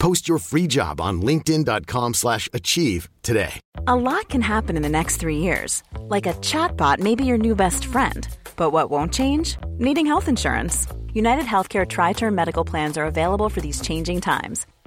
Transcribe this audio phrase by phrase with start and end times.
[0.00, 3.60] Post your free job on linkedin.com/achieve slash achieve today.
[3.86, 5.82] A lot can happen in the next three years.
[6.14, 8.26] Like a chatbot may be your new best friend.
[8.56, 9.56] But what won't change?
[9.78, 10.86] Needing health insurance.
[11.12, 14.66] United Healthcare Tri Term Medical Plans are available for these changing times.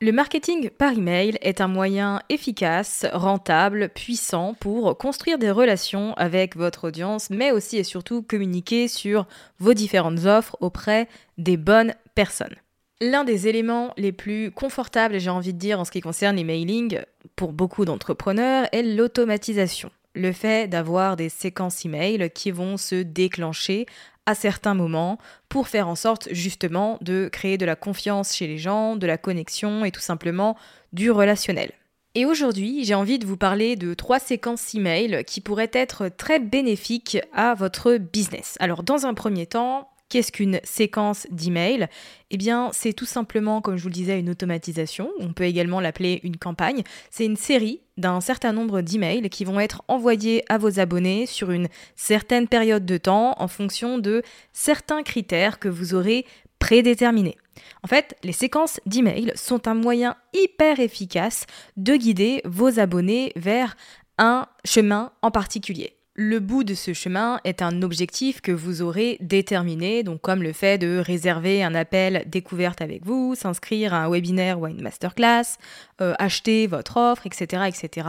[0.00, 6.54] Le marketing par email est un moyen efficace, rentable, puissant pour construire des relations avec
[6.54, 9.26] votre audience, mais aussi et surtout communiquer sur
[9.58, 12.54] vos différentes offres auprès des bonnes personnes.
[13.00, 16.44] L'un des éléments les plus confortables, j'ai envie de dire, en ce qui concerne les
[16.44, 17.00] mailings,
[17.34, 19.90] pour beaucoup d'entrepreneurs, est l'automatisation.
[20.14, 23.86] Le fait d'avoir des séquences email qui vont se déclencher
[24.28, 25.16] à certains moments
[25.48, 29.16] pour faire en sorte justement de créer de la confiance chez les gens, de la
[29.16, 30.54] connexion et tout simplement
[30.92, 31.72] du relationnel.
[32.14, 36.40] Et aujourd'hui, j'ai envie de vous parler de trois séquences email qui pourraient être très
[36.40, 38.56] bénéfiques à votre business.
[38.60, 41.86] Alors dans un premier temps, Qu'est-ce qu'une séquence d'email?
[42.30, 45.10] Eh bien, c'est tout simplement, comme je vous le disais, une automatisation.
[45.18, 46.82] On peut également l'appeler une campagne.
[47.10, 51.50] C'est une série d'un certain nombre d'emails qui vont être envoyés à vos abonnés sur
[51.50, 54.22] une certaine période de temps en fonction de
[54.54, 56.24] certains critères que vous aurez
[56.58, 57.36] prédéterminés.
[57.82, 61.44] En fait, les séquences d'emails sont un moyen hyper efficace
[61.76, 63.76] de guider vos abonnés vers
[64.16, 65.97] un chemin en particulier.
[66.20, 70.52] Le bout de ce chemin est un objectif que vous aurez déterminé, donc comme le
[70.52, 74.82] fait de réserver un appel découverte avec vous, s'inscrire à un webinaire ou à une
[74.82, 75.58] masterclass,
[76.00, 78.08] euh, acheter votre offre, etc., etc.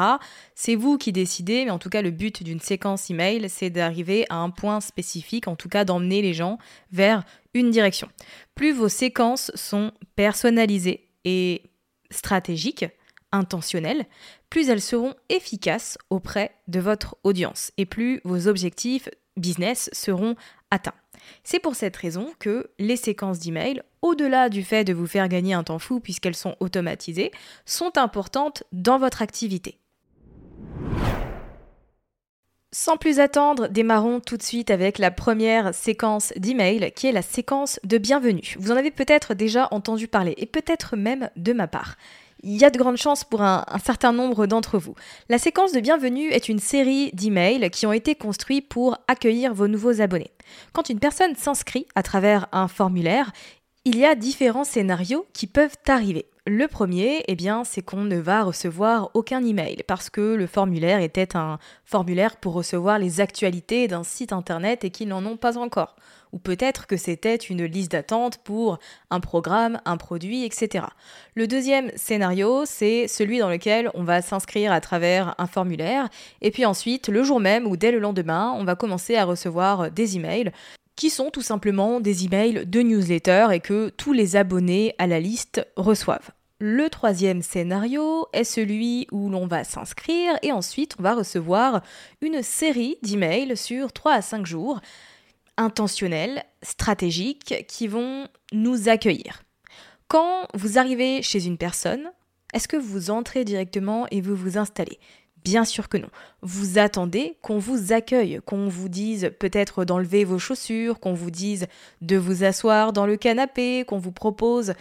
[0.56, 4.26] C'est vous qui décidez, mais en tout cas le but d'une séquence email, c'est d'arriver
[4.32, 6.58] à un point spécifique, en tout cas d'emmener les gens
[6.92, 8.10] vers une direction.
[8.56, 11.62] Plus vos séquences sont personnalisées et
[12.10, 12.86] stratégiques,
[13.32, 14.06] intentionnelles,
[14.50, 20.36] plus elles seront efficaces auprès de votre audience et plus vos objectifs business seront
[20.72, 20.94] atteints.
[21.44, 25.54] C'est pour cette raison que les séquences d'email, au-delà du fait de vous faire gagner
[25.54, 27.32] un temps fou puisqu'elles sont automatisées,
[27.66, 29.80] sont importantes dans votre activité.
[32.72, 37.24] Sans plus attendre, démarrons tout de suite avec la première séquence d'email qui est la
[37.24, 38.56] séquence de bienvenue.
[38.60, 41.96] Vous en avez peut-être déjà entendu parler et peut-être même de ma part
[42.44, 44.96] il y a de grandes chances pour un, certain nombre d'entre vous.
[45.30, 49.68] La séquence de bienvenue est une série d'emails qui ont été construits pour accueillir vos
[49.68, 50.32] nouveaux abonnés.
[50.74, 53.32] Quand une personne s'inscrit à travers un formulaire,
[53.86, 56.26] il y a différents scénarios qui peuvent arriver.
[56.46, 61.00] Le premier, eh bien, c'est qu'on ne va recevoir aucun email parce que le formulaire
[61.00, 65.58] était un formulaire pour recevoir les actualités d'un site internet et qu'ils n'en ont pas
[65.58, 65.96] encore.
[66.32, 68.80] Ou peut-être que c'était une liste d'attente pour
[69.10, 70.86] un programme, un produit, etc.
[71.36, 76.10] Le deuxième scénario, c'est celui dans lequel on va s'inscrire à travers un formulaire
[76.42, 79.92] et puis ensuite, le jour même ou dès le lendemain, on va commencer à recevoir
[79.92, 80.52] des emails
[80.96, 85.20] qui sont tout simplement des emails de newsletter et que tous les abonnés à la
[85.20, 86.32] liste reçoivent.
[86.60, 91.84] Le troisième scénario est celui où l'on va s'inscrire et ensuite on va recevoir
[92.22, 94.82] une série d'emails sur 3 à 5 jours
[95.60, 99.44] intentionnels, stratégiques, qui vont nous accueillir.
[100.08, 102.12] Quand vous arrivez chez une personne,
[102.54, 104.98] est-ce que vous entrez directement et vous vous installez?
[105.44, 106.10] Bien sûr que non.
[106.42, 111.68] Vous attendez qu'on vous accueille, qu'on vous dise peut-être d'enlever vos chaussures, qu'on vous dise
[112.02, 114.74] de vous asseoir dans le canapé, qu'on vous propose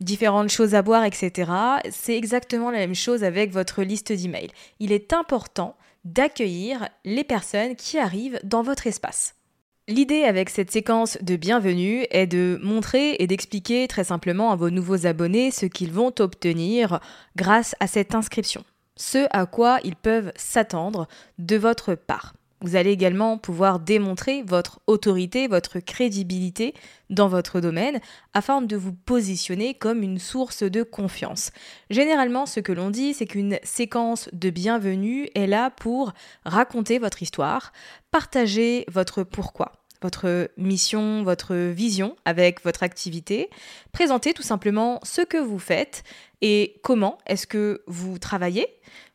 [0.00, 1.50] différentes choses à boire, etc.
[1.90, 4.50] C'est exactement la même chose avec votre liste d'emails.
[4.80, 9.34] Il est important d'accueillir les personnes qui arrivent dans votre espace.
[9.86, 14.70] L'idée avec cette séquence de bienvenue est de montrer et d'expliquer très simplement à vos
[14.70, 17.00] nouveaux abonnés ce qu'ils vont obtenir
[17.36, 18.64] grâce à cette inscription,
[18.96, 21.06] ce à quoi ils peuvent s'attendre
[21.38, 22.32] de votre part.
[22.64, 26.72] Vous allez également pouvoir démontrer votre autorité, votre crédibilité
[27.10, 28.00] dans votre domaine
[28.32, 31.50] afin de vous positionner comme une source de confiance.
[31.90, 36.14] Généralement, ce que l'on dit, c'est qu'une séquence de bienvenue est là pour
[36.46, 37.70] raconter votre histoire,
[38.10, 39.72] partager votre pourquoi
[40.02, 43.48] votre mission, votre vision avec votre activité,
[43.90, 46.02] présenter tout simplement ce que vous faites
[46.42, 48.66] et comment est-ce que vous travaillez,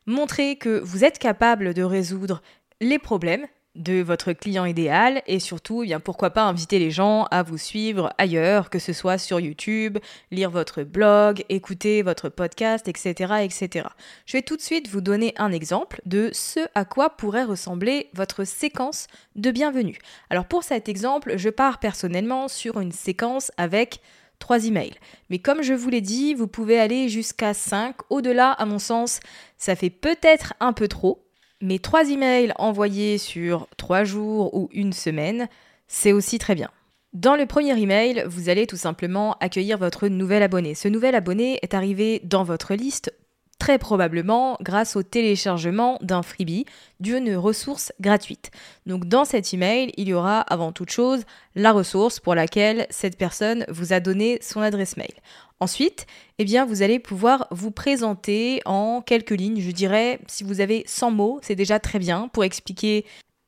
[0.06, 2.42] montrer que vous êtes capable de résoudre
[2.80, 3.46] les problèmes
[3.76, 7.58] de votre client idéal et surtout, eh bien pourquoi pas inviter les gens à vous
[7.58, 9.98] suivre ailleurs, que ce soit sur YouTube,
[10.30, 13.88] lire votre blog, écouter votre podcast, etc., etc.
[14.26, 18.10] Je vais tout de suite vous donner un exemple de ce à quoi pourrait ressembler
[18.14, 19.06] votre séquence
[19.36, 19.98] de bienvenue.
[20.30, 24.00] Alors pour cet exemple, je pars personnellement sur une séquence avec
[24.40, 24.98] trois emails.
[25.28, 27.94] Mais comme je vous l'ai dit, vous pouvez aller jusqu'à 5.
[28.08, 29.20] Au-delà, à mon sens,
[29.58, 31.29] ça fait peut-être un peu trop.
[31.60, 35.48] Mais trois emails envoyés sur trois jours ou une semaine,
[35.88, 36.70] c'est aussi très bien.
[37.12, 40.74] Dans le premier email, vous allez tout simplement accueillir votre nouvel abonné.
[40.74, 43.12] Ce nouvel abonné est arrivé dans votre liste
[43.58, 46.64] très probablement grâce au téléchargement d'un freebie,
[46.98, 48.50] d'une ressource gratuite.
[48.86, 51.24] Donc dans cet email, il y aura avant toute chose
[51.54, 55.12] la ressource pour laquelle cette personne vous a donné son adresse mail.
[55.60, 56.06] Ensuite,
[56.38, 59.60] eh bien, vous allez pouvoir vous présenter en quelques lignes.
[59.60, 63.04] Je dirais, si vous avez 100 mots, c'est déjà très bien pour expliquer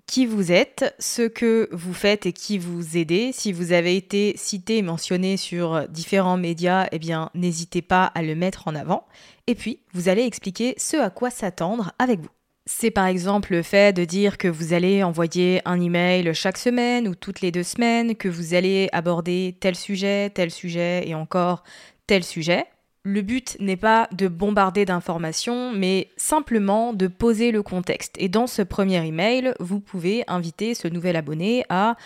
[0.07, 3.31] qui vous êtes, ce que vous faites et qui vous aidez.
[3.33, 8.23] Si vous avez été cité et mentionné sur différents médias, eh bien, n'hésitez pas à
[8.23, 9.07] le mettre en avant.
[9.47, 12.29] Et puis, vous allez expliquer ce à quoi s'attendre avec vous.
[12.67, 17.09] C'est par exemple le fait de dire que vous allez envoyer un email chaque semaine
[17.09, 21.65] ou toutes les deux semaines, que vous allez aborder tel sujet, tel sujet et encore
[22.07, 22.67] tel sujet.
[23.05, 28.15] Le but n'est pas de bombarder d'informations, mais simplement de poser le contexte.
[28.17, 31.97] Et dans ce premier email, vous pouvez inviter ce nouvel abonné à,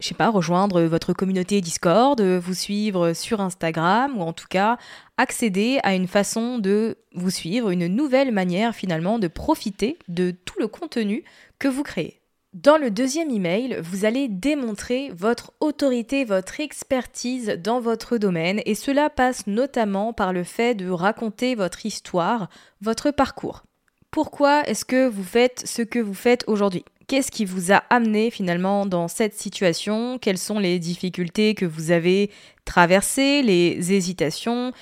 [0.00, 4.78] je sais pas, rejoindre votre communauté Discord, vous suivre sur Instagram, ou en tout cas
[5.18, 10.58] accéder à une façon de vous suivre, une nouvelle manière finalement de profiter de tout
[10.58, 11.22] le contenu
[11.58, 12.22] que vous créez.
[12.56, 18.74] Dans le deuxième email, vous allez démontrer votre autorité, votre expertise dans votre domaine et
[18.74, 22.48] cela passe notamment par le fait de raconter votre histoire,
[22.80, 23.64] votre parcours.
[24.10, 26.86] Pourquoi est-ce que vous faites ce que vous faites aujourd'hui?
[27.08, 30.18] Qu'est-ce qui vous a amené finalement dans cette situation?
[30.18, 32.30] Quelles sont les difficultés que vous avez
[32.64, 34.72] traversées, les hésitations?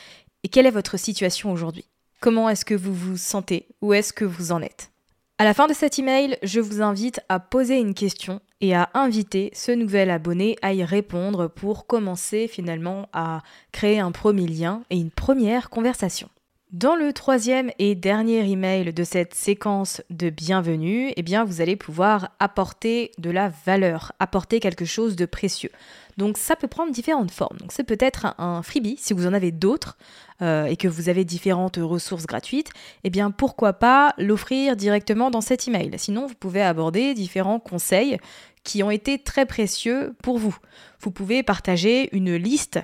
[0.44, 1.86] Et quelle est votre situation aujourd'hui?
[2.20, 3.66] Comment est-ce que vous vous sentez?
[3.82, 4.93] Où est-ce que vous en êtes?
[5.38, 8.90] À la fin de cet email, je vous invite à poser une question et à
[8.94, 13.42] inviter ce nouvel abonné à y répondre pour commencer finalement à
[13.72, 16.28] créer un premier lien et une première conversation.
[16.74, 21.76] Dans le troisième et dernier email de cette séquence de bienvenue, eh bien vous allez
[21.76, 25.70] pouvoir apporter de la valeur, apporter quelque chose de précieux.
[26.16, 27.58] Donc ça peut prendre différentes formes.
[27.58, 29.96] Donc c'est peut-être un, freebie si vous en avez d'autres
[30.42, 32.70] euh, et que vous avez différentes ressources gratuites.
[33.04, 35.92] Eh bien pourquoi pas l'offrir directement dans cet email.
[35.96, 38.18] Sinon vous pouvez aborder différents conseils
[38.64, 40.56] qui ont été très précieux pour vous.
[40.98, 42.80] Vous pouvez partager une liste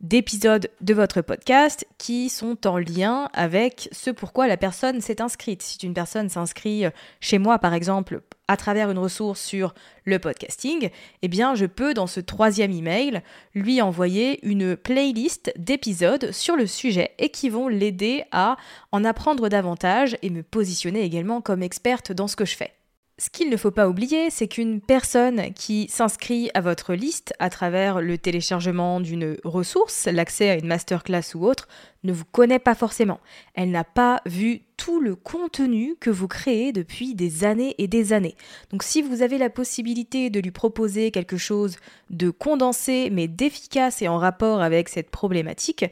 [0.00, 5.62] d'épisodes de votre podcast qui sont en lien avec ce pourquoi la personne s'est inscrite.
[5.62, 6.84] Si une personne s'inscrit
[7.20, 9.74] chez moi, par exemple, à travers une ressource sur
[10.04, 10.90] le podcasting,
[11.22, 13.22] eh bien, je peux, dans ce troisième email,
[13.54, 18.56] lui envoyer une playlist d'épisodes sur le sujet et qui vont l'aider à
[18.92, 22.72] en apprendre davantage et me positionner également comme experte dans ce que je fais.
[23.16, 27.48] Ce qu'il ne faut pas oublier, c'est qu'une personne qui s'inscrit à votre liste à
[27.48, 31.68] travers le téléchargement d'une ressource, l'accès à une masterclass ou autre,
[32.02, 33.20] ne vous connaît pas forcément.
[33.54, 38.12] Elle n'a pas vu tout le contenu que vous créez depuis des années et des
[38.12, 38.34] années.
[38.70, 41.76] Donc si vous avez la possibilité de lui proposer quelque chose
[42.10, 45.84] de condensé mais d'efficace et en rapport avec cette problématique,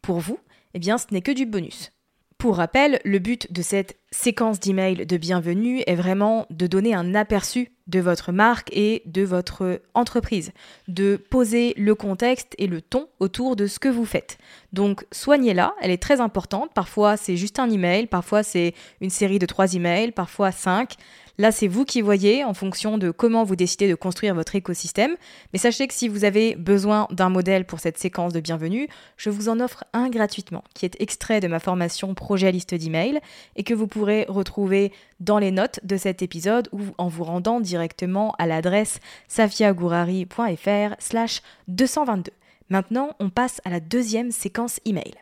[0.00, 0.38] pour vous,
[0.72, 1.92] eh bien ce n'est que du bonus.
[2.38, 7.14] Pour rappel, le but de cette séquence d'emails de bienvenue est vraiment de donner un
[7.14, 10.52] aperçu de votre marque et de votre entreprise,
[10.88, 14.38] de poser le contexte et le ton autour de ce que vous faites.
[14.72, 16.72] Donc soignez-la, elle est très importante.
[16.74, 20.96] Parfois c'est juste un email, parfois c'est une série de trois emails, parfois cinq.
[21.40, 25.16] Là, c'est vous qui voyez en fonction de comment vous décidez de construire votre écosystème.
[25.54, 29.30] Mais sachez que si vous avez besoin d'un modèle pour cette séquence de bienvenue, je
[29.30, 33.20] vous en offre un gratuitement, qui est extrait de ma formation projet à liste d'email
[33.56, 37.60] et que vous pourrez retrouver dans les notes de cet épisode ou en vous rendant
[37.60, 42.32] directement à l'adresse safiagourari.fr slash 222.
[42.70, 45.12] Maintenant, on passe à la deuxième séquence email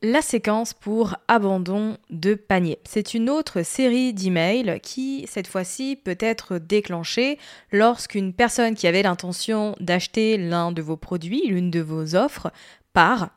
[0.00, 2.78] la séquence pour abandon de panier.
[2.84, 7.36] C'est une autre série d'emails qui, cette fois-ci, peut être déclenchée
[7.72, 12.52] lorsqu'une personne qui avait l'intention d'acheter l'un de vos produits, l'une de vos offres,
[12.92, 13.30] part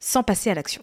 [0.00, 0.82] sans passer à l'action.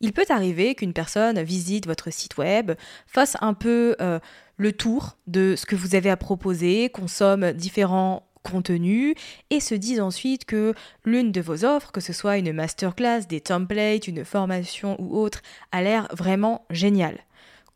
[0.00, 2.72] Il peut arriver qu'une personne visite votre site web,
[3.06, 4.18] fasse un peu euh,
[4.56, 9.14] le tour de ce que vous avez à proposer, consomme différents contenu
[9.50, 10.74] et se disent ensuite que
[11.04, 15.42] l'une de vos offres, que ce soit une masterclass, des templates, une formation ou autre,
[15.72, 17.18] a l'air vraiment géniale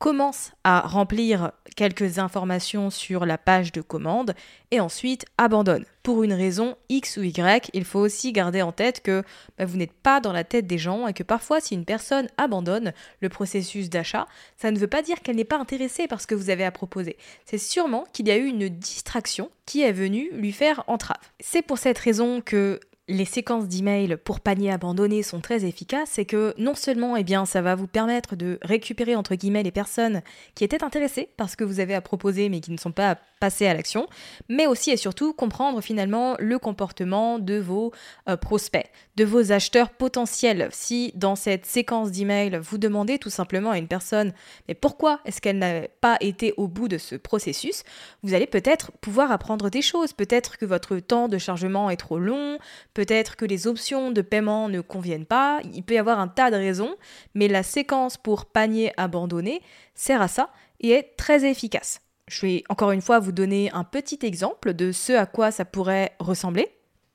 [0.02, 4.34] commence à remplir quelques informations sur la page de commande
[4.72, 5.84] et ensuite abandonne.
[6.02, 9.22] Pour une raison X ou Y, il faut aussi garder en tête que
[9.56, 12.26] bah, vous n'êtes pas dans la tête des gens et que parfois si une personne
[12.36, 16.26] abandonne le processus d'achat, ça ne veut pas dire qu'elle n'est pas intéressée par ce
[16.26, 17.16] que vous avez à proposer.
[17.44, 21.22] C'est sûrement qu'il y a eu une distraction qui est venue lui faire entrave.
[21.38, 22.80] C'est pour cette raison que
[23.12, 27.46] les séquences d'emails pour panier abandonné sont très efficaces, c'est que non seulement eh bien,
[27.46, 30.22] ça va vous permettre de récupérer entre guillemets les personnes
[30.54, 33.18] qui étaient intéressées par ce que vous avez à proposer mais qui ne sont pas
[33.40, 34.06] passées à l'action,
[34.48, 37.92] mais aussi et surtout comprendre finalement le comportement de vos
[38.28, 40.68] euh, prospects, de vos acheteurs potentiels.
[40.70, 44.32] Si dans cette séquence d'emails vous demandez tout simplement à une personne
[44.68, 47.82] mais pourquoi est-ce qu'elle n'a pas été au bout de ce processus,
[48.22, 52.20] vous allez peut-être pouvoir apprendre des choses, peut-être que votre temps de chargement est trop
[52.20, 52.58] long,
[53.02, 56.52] Peut-être que les options de paiement ne conviennent pas, il peut y avoir un tas
[56.52, 56.94] de raisons,
[57.34, 59.60] mais la séquence pour panier abandonné
[59.96, 62.00] sert à ça et est très efficace.
[62.28, 65.64] Je vais encore une fois vous donner un petit exemple de ce à quoi ça
[65.64, 66.68] pourrait ressembler.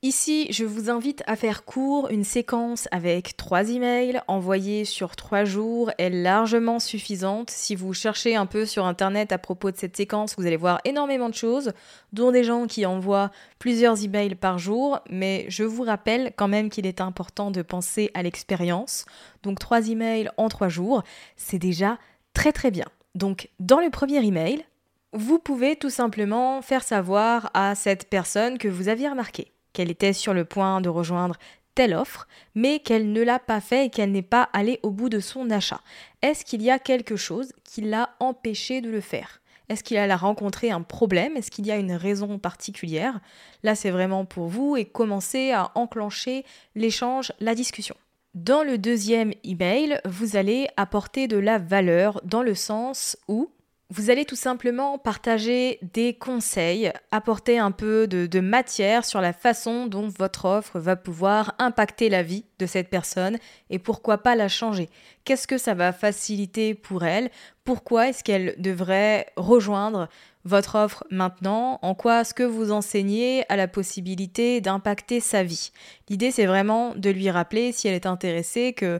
[0.07, 2.09] Ici, je vous invite à faire court.
[2.09, 7.49] Une séquence avec trois emails envoyés sur trois jours est largement suffisante.
[7.49, 10.79] Si vous cherchez un peu sur internet à propos de cette séquence, vous allez voir
[10.85, 11.73] énormément de choses,
[12.13, 15.01] dont des gens qui envoient plusieurs emails par jour.
[15.09, 19.03] Mais je vous rappelle quand même qu'il est important de penser à l'expérience.
[19.43, 21.03] Donc trois emails en trois jours,
[21.35, 21.97] c'est déjà
[22.31, 22.85] très très bien.
[23.15, 24.63] Donc dans le premier email,
[25.11, 30.11] vous pouvez tout simplement faire savoir à cette personne que vous aviez remarqué qu'elle était
[30.11, 31.35] sur le point de rejoindre
[31.75, 35.09] telle offre, mais qu'elle ne l'a pas fait et qu'elle n'est pas allée au bout
[35.09, 35.81] de son achat.
[36.23, 39.39] Est-ce qu'il y a quelque chose qui l'a empêché de le faire?
[39.69, 41.37] Est-ce qu'il a rencontré un problème?
[41.37, 43.19] Est-ce qu'il y a une raison particulière?
[43.61, 46.43] Là, c'est vraiment pour vous et commencer à enclencher
[46.73, 47.95] l'échange, la discussion.
[48.33, 53.51] Dans le deuxième email, vous allez apporter de la valeur dans le sens où
[53.89, 59.87] vous allez tout simplement partager des conseils, apporter un peu de, matière sur la façon
[59.87, 63.37] dont votre offre va pouvoir impacter la vie de cette personne
[63.69, 64.89] et pourquoi pas la changer.
[65.23, 67.31] Qu'est-ce que ça va faciliter pour elle?
[67.63, 70.09] Pourquoi est-ce qu'elle devrait rejoindre
[70.43, 71.79] votre offre maintenant?
[71.81, 75.71] En quoi est-ce que vous enseignez à la possibilité d'impacter sa vie?
[76.09, 78.99] L'idée c'est vraiment de lui rappeler si elle est intéressée que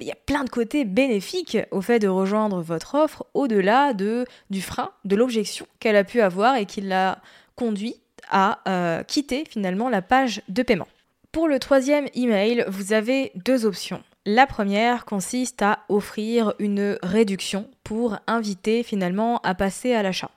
[0.00, 4.24] il y a plein de côtés bénéfiques au fait de rejoindre votre offre au-delà de,
[4.50, 7.20] du frein, de l'objection qu'elle a pu avoir et qui l'a
[7.56, 7.96] conduit
[8.30, 10.88] à euh, quitter finalement la page de paiement.
[11.32, 14.02] Pour le troisième email, vous avez deux options.
[14.24, 20.30] La première consiste à offrir une réduction pour inviter finalement à passer à l'achat.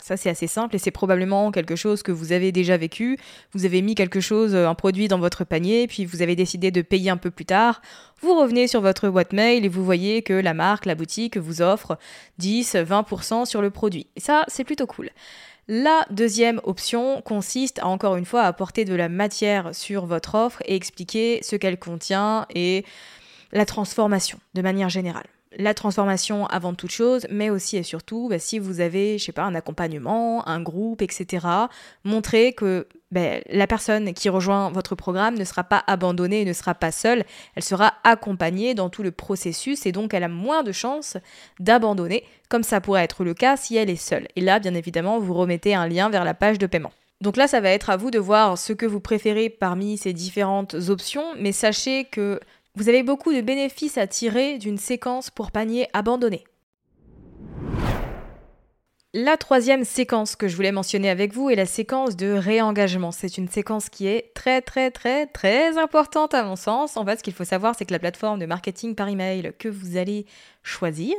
[0.00, 3.18] Ça c'est assez simple et c'est probablement quelque chose que vous avez déjà vécu.
[3.52, 6.70] Vous avez mis quelque chose, euh, un produit dans votre panier, puis vous avez décidé
[6.70, 7.82] de payer un peu plus tard.
[8.20, 11.62] Vous revenez sur votre boîte mail et vous voyez que la marque, la boutique vous
[11.62, 11.98] offre
[12.38, 14.06] 10, 20% sur le produit.
[14.16, 15.10] Et ça, c'est plutôt cool.
[15.68, 20.62] La deuxième option consiste à encore une fois apporter de la matière sur votre offre
[20.64, 22.84] et expliquer ce qu'elle contient et
[23.52, 25.26] la transformation de manière générale
[25.56, 29.32] la transformation avant toute chose, mais aussi et surtout, bah, si vous avez, je sais
[29.32, 31.46] pas, un accompagnement, un groupe, etc.,
[32.04, 36.74] montrer que bah, la personne qui rejoint votre programme ne sera pas abandonnée, ne sera
[36.74, 40.72] pas seule, elle sera accompagnée dans tout le processus et donc elle a moins de
[40.72, 41.16] chances
[41.60, 44.28] d'abandonner, comme ça pourrait être le cas si elle est seule.
[44.36, 46.92] Et là, bien évidemment, vous remettez un lien vers la page de paiement.
[47.22, 50.12] Donc là, ça va être à vous de voir ce que vous préférez parmi ces
[50.12, 52.40] différentes options, mais sachez que
[52.76, 56.44] vous avez beaucoup de bénéfices à tirer d'une séquence pour panier abandonné.
[59.18, 63.12] La troisième séquence que je voulais mentionner avec vous est la séquence de réengagement.
[63.12, 66.98] C'est une séquence qui est très très très très importante à mon sens.
[66.98, 69.70] En fait, ce qu'il faut savoir, c'est que la plateforme de marketing par email que
[69.70, 70.26] vous allez
[70.62, 71.14] choisir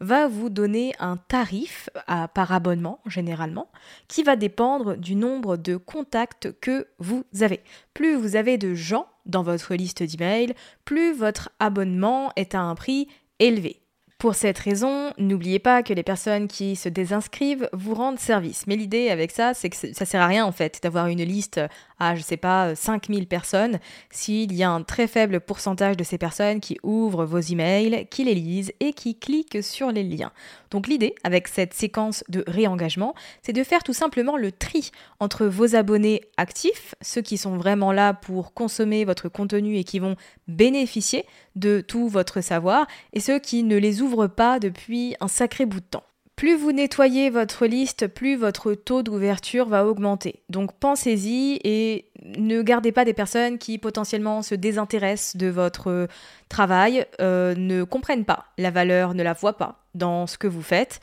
[0.00, 1.88] va vous donner un tarif
[2.34, 3.70] par abonnement généralement
[4.08, 7.60] qui va dépendre du nombre de contacts que vous avez.
[7.94, 10.54] Plus vous avez de gens dans votre liste d'email,
[10.84, 13.85] plus votre abonnement est à un prix élevé.
[14.18, 18.66] Pour cette raison, n'oubliez pas que les personnes qui se désinscrivent vous rendent service.
[18.66, 21.60] Mais l'idée avec ça, c'est que ça sert à rien en fait d'avoir une liste
[21.98, 23.78] à, je sais pas, 5000 personnes
[24.10, 28.24] s'il y a un très faible pourcentage de ces personnes qui ouvrent vos emails, qui
[28.24, 30.32] les lisent et qui cliquent sur les liens.
[30.70, 35.44] Donc l'idée avec cette séquence de réengagement, c'est de faire tout simplement le tri entre
[35.44, 40.16] vos abonnés actifs, ceux qui sont vraiment là pour consommer votre contenu et qui vont
[40.48, 45.66] bénéficier de tout votre savoir, et ceux qui ne les ouvrent pas depuis un sacré
[45.66, 46.04] bout de temps.
[46.36, 50.42] Plus vous nettoyez votre liste, plus votre taux d'ouverture va augmenter.
[50.50, 56.08] Donc pensez-y et ne gardez pas des personnes qui potentiellement se désintéressent de votre
[56.50, 60.60] travail, euh, ne comprennent pas la valeur, ne la voient pas dans ce que vous
[60.60, 61.00] faites,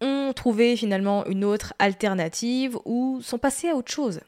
[0.00, 4.20] ont trouvé finalement une autre alternative ou sont passés à autre chose.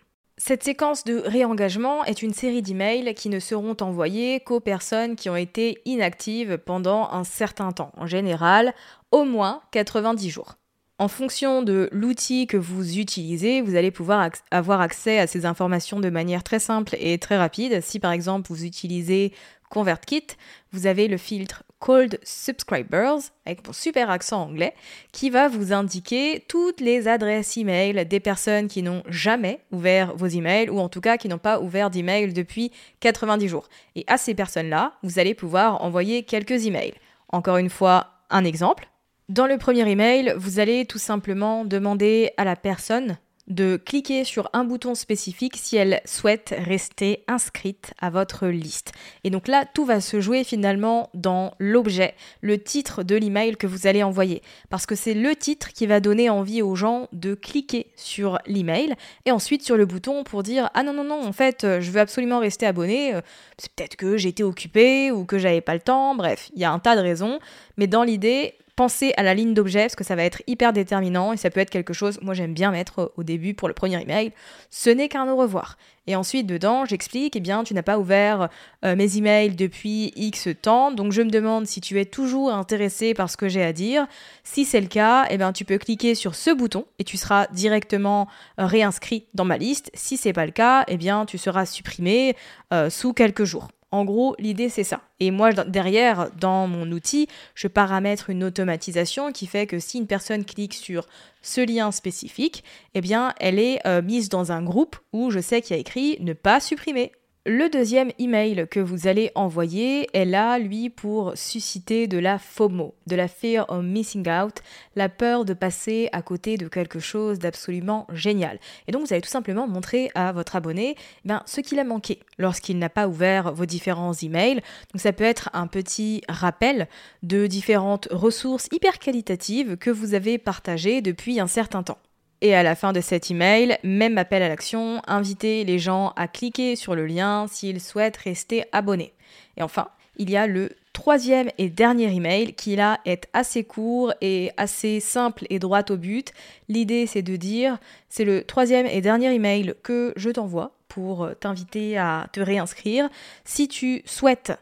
[0.42, 5.28] Cette séquence de réengagement est une série d'emails qui ne seront envoyés qu'aux personnes qui
[5.28, 8.72] ont été inactives pendant un certain temps, en général
[9.10, 10.54] au moins 90 jours.
[10.98, 16.00] En fonction de l'outil que vous utilisez, vous allez pouvoir avoir accès à ces informations
[16.00, 17.82] de manière très simple et très rapide.
[17.82, 19.34] Si par exemple vous utilisez
[19.70, 20.26] ConvertKit,
[20.72, 24.74] vous avez le filtre Cold Subscribers, avec mon super accent anglais,
[25.12, 30.26] qui va vous indiquer toutes les adresses email des personnes qui n'ont jamais ouvert vos
[30.26, 33.68] emails, ou en tout cas qui n'ont pas ouvert d'email depuis 90 jours.
[33.96, 36.94] Et à ces personnes-là, vous allez pouvoir envoyer quelques emails.
[37.30, 38.88] Encore une fois, un exemple.
[39.30, 43.16] Dans le premier email, vous allez tout simplement demander à la personne
[43.50, 48.92] de cliquer sur un bouton spécifique si elle souhaite rester inscrite à votre liste.
[49.24, 53.66] Et donc là, tout va se jouer finalement dans l'objet, le titre de l'email que
[53.66, 54.42] vous allez envoyer.
[54.70, 58.94] Parce que c'est le titre qui va donner envie aux gens de cliquer sur l'email
[59.26, 62.00] et ensuite sur le bouton pour dire Ah non, non, non, en fait, je veux
[62.00, 63.14] absolument rester abonné.
[63.58, 66.14] C'est peut-être que j'étais occupé ou que j'avais pas le temps.
[66.14, 67.40] Bref, il y a un tas de raisons.
[67.76, 71.34] Mais dans l'idée, pensez à la ligne d'objet parce que ça va être hyper déterminant
[71.34, 74.00] et ça peut être quelque chose, moi j'aime bien mettre au début pour le premier
[74.00, 74.32] email,
[74.70, 75.76] ce n'est qu'un au revoir.
[76.06, 78.48] Et ensuite dedans, j'explique, eh bien tu n'as pas ouvert
[78.86, 83.12] euh, mes emails depuis X temps, donc je me demande si tu es toujours intéressé
[83.12, 84.06] par ce que j'ai à dire.
[84.44, 87.48] Si c'est le cas, eh bien tu peux cliquer sur ce bouton et tu seras
[87.48, 89.90] directement euh, réinscrit dans ma liste.
[89.92, 92.34] Si c'est pas le cas, eh bien tu seras supprimé
[92.72, 93.68] euh, sous quelques jours.
[93.92, 95.00] En gros, l'idée c'est ça.
[95.18, 100.06] Et moi, derrière, dans mon outil, je paramètre une automatisation qui fait que si une
[100.06, 101.08] personne clique sur
[101.42, 102.62] ce lien spécifique,
[102.94, 105.80] eh bien, elle est euh, mise dans un groupe où je sais qu'il y a
[105.80, 107.10] écrit ne pas supprimer
[107.46, 112.94] le deuxième email que vous allez envoyer est là, lui, pour susciter de la FOMO,
[113.06, 114.56] de la fear of missing out,
[114.94, 118.60] la peur de passer à côté de quelque chose d'absolument génial.
[118.86, 121.84] Et donc, vous allez tout simplement montrer à votre abonné eh ben, ce qu'il a
[121.84, 124.60] manqué lorsqu'il n'a pas ouvert vos différents emails.
[124.92, 126.88] Donc, ça peut être un petit rappel
[127.22, 131.98] de différentes ressources hyper qualitatives que vous avez partagées depuis un certain temps.
[132.42, 136.26] Et à la fin de cet email, même appel à l'action, inviter les gens à
[136.26, 139.12] cliquer sur le lien s'ils souhaitent rester abonnés.
[139.58, 144.12] Et enfin, il y a le troisième et dernier email qui là est assez court
[144.20, 146.32] et assez simple et droit au but.
[146.68, 151.96] L'idée c'est de dire c'est le troisième et dernier email que je t'envoie pour t'inviter
[151.96, 153.08] à te réinscrire.
[153.44, 154.52] Si tu souhaites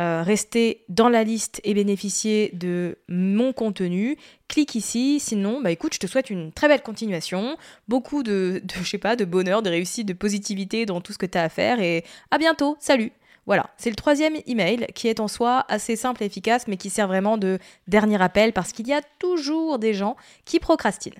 [0.00, 5.18] euh, rester dans la liste et bénéficier de mon contenu, clique ici.
[5.18, 7.56] Sinon, bah écoute, je te souhaite une très belle continuation,
[7.88, 11.26] beaucoup de, je sais pas, de bonheur, de réussite, de positivité dans tout ce que
[11.26, 12.76] tu as à faire et à bientôt.
[12.78, 13.12] Salut.
[13.46, 16.90] Voilà, c'est le troisième email qui est en soi assez simple et efficace, mais qui
[16.90, 21.18] sert vraiment de dernier appel parce qu'il y a toujours des gens qui procrastinent.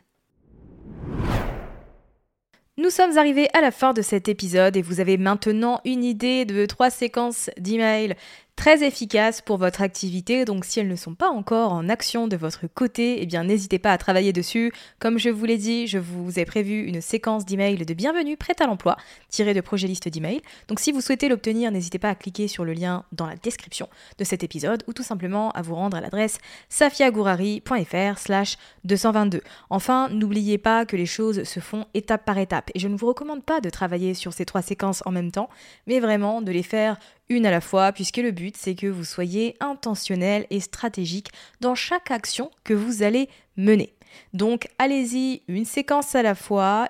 [2.76, 6.44] Nous sommes arrivés à la fin de cet épisode et vous avez maintenant une idée
[6.44, 8.14] de trois séquences d'emails
[8.58, 10.44] très efficaces pour votre activité.
[10.44, 13.78] Donc si elles ne sont pas encore en action de votre côté, eh bien n'hésitez
[13.78, 14.72] pas à travailler dessus.
[14.98, 18.60] Comme je vous l'ai dit, je vous ai prévu une séquence d'emails de bienvenue prête
[18.60, 18.96] à l'emploi
[19.28, 20.42] tirée de projet liste d'emails.
[20.66, 23.88] Donc si vous souhaitez l'obtenir, n'hésitez pas à cliquer sur le lien dans la description
[24.18, 29.40] de cet épisode ou tout simplement à vous rendre à l'adresse safiagourari.fr slash 222.
[29.70, 33.06] Enfin, n'oubliez pas que les choses se font étape par étape et je ne vous
[33.06, 35.48] recommande pas de travailler sur ces trois séquences en même temps,
[35.86, 39.04] mais vraiment de les faire une à la fois, puisque le but c'est que vous
[39.04, 41.28] soyez intentionnel et stratégique
[41.60, 43.94] dans chaque action que vous allez mener.
[44.32, 46.88] Donc allez-y une séquence à la fois,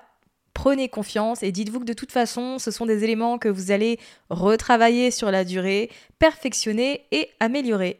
[0.53, 3.99] prenez confiance et dites-vous que de toute façon ce sont des éléments que vous allez
[4.29, 7.99] retravailler sur la durée, perfectionner et améliorer.